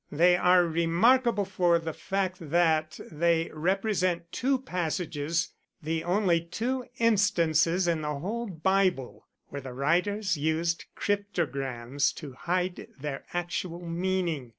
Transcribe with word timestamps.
They 0.11 0.35
are 0.35 0.65
remarkable 0.65 1.45
for 1.45 1.77
the 1.77 1.93
fact 1.93 2.49
that 2.49 2.99
they 3.11 3.51
represent 3.53 4.31
two 4.31 4.57
passages 4.57 5.49
the 5.79 6.03
only 6.03 6.41
two 6.41 6.85
instances 6.97 7.87
in 7.87 8.01
the 8.01 8.15
whole 8.15 8.47
Bible 8.47 9.27
where 9.49 9.61
the 9.61 9.73
writers 9.73 10.35
used 10.37 10.85
cryptograms 10.95 12.11
to 12.13 12.33
hide 12.33 12.87
their 12.99 13.25
actual 13.31 13.85
meaning. 13.87 14.49